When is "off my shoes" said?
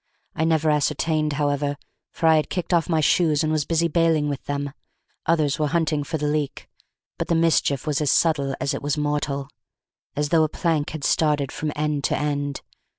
2.73-3.43